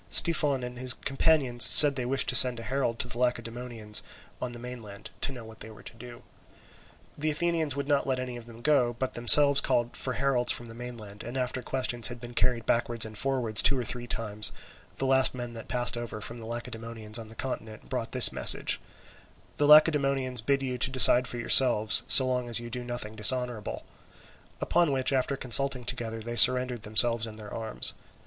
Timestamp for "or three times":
13.77-14.51